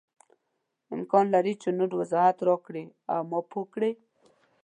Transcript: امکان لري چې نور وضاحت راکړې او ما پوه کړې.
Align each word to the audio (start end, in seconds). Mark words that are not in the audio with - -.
امکان 0.95 1.25
لري 1.35 1.53
چې 1.61 1.69
نور 1.77 1.91
وضاحت 1.99 2.37
راکړې 2.47 2.85
او 3.13 3.21
ما 3.31 3.39
پوه 3.49 3.65
کړې. 3.73 3.91